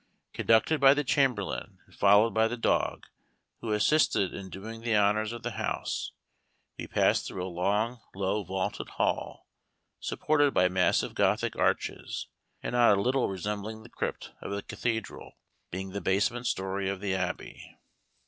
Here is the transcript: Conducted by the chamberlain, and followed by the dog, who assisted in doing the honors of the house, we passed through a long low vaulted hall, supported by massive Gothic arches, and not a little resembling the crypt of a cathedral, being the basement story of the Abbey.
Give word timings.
Conducted 0.33 0.81
by 0.81 0.95
the 0.95 1.03
chamberlain, 1.03 1.77
and 1.85 1.93
followed 1.93 2.33
by 2.33 2.47
the 2.47 2.57
dog, 2.57 3.05
who 3.59 3.71
assisted 3.71 4.33
in 4.33 4.49
doing 4.49 4.81
the 4.81 4.95
honors 4.95 5.31
of 5.31 5.43
the 5.43 5.51
house, 5.51 6.11
we 6.79 6.87
passed 6.87 7.27
through 7.27 7.45
a 7.45 7.45
long 7.45 8.01
low 8.15 8.43
vaulted 8.43 8.89
hall, 8.97 9.45
supported 9.99 10.55
by 10.55 10.67
massive 10.67 11.13
Gothic 11.13 11.55
arches, 11.55 12.25
and 12.63 12.73
not 12.73 12.97
a 12.97 12.99
little 12.99 13.29
resembling 13.29 13.83
the 13.83 13.89
crypt 13.89 14.31
of 14.41 14.51
a 14.51 14.63
cathedral, 14.63 15.33
being 15.69 15.91
the 15.91 16.01
basement 16.01 16.47
story 16.47 16.89
of 16.89 16.99
the 16.99 17.13
Abbey. 17.13 17.77